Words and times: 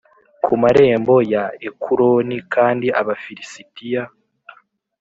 ku 0.43 0.53
marembo 0.61 1.15
ya 1.33 1.43
Ekuroni 1.67 2.37
kandi 2.53 2.87
Abafilisitiya 2.99 4.01